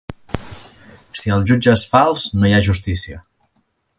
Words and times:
Si 1.19 1.33
el 1.35 1.45
jutge 1.51 1.75
és 1.79 1.85
fals, 1.93 2.25
no 2.39 2.49
hi 2.51 2.55
ha 2.61 2.65
justícia. 2.71 3.21